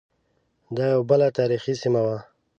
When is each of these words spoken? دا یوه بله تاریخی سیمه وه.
دا 0.75 0.85
یوه 0.93 1.05
بله 1.09 1.27
تاریخی 1.37 1.73
سیمه 1.81 2.01
وه. 2.05 2.17